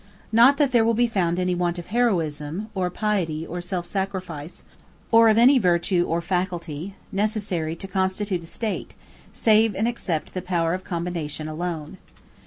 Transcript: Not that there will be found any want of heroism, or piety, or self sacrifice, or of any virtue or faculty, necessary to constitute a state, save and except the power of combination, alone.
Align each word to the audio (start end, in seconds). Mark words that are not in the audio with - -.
Not 0.31 0.57
that 0.57 0.71
there 0.71 0.83
will 0.83 0.95
be 0.95 1.05
found 1.05 1.37
any 1.37 1.53
want 1.53 1.77
of 1.77 1.85
heroism, 1.93 2.69
or 2.73 2.89
piety, 2.89 3.45
or 3.45 3.61
self 3.61 3.85
sacrifice, 3.85 4.63
or 5.11 5.29
of 5.29 5.37
any 5.37 5.59
virtue 5.59 6.05
or 6.07 6.21
faculty, 6.21 6.95
necessary 7.11 7.75
to 7.75 7.87
constitute 7.87 8.41
a 8.41 8.47
state, 8.47 8.95
save 9.31 9.75
and 9.75 9.87
except 9.87 10.33
the 10.33 10.41
power 10.41 10.73
of 10.73 10.83
combination, 10.83 11.47
alone. 11.47 11.99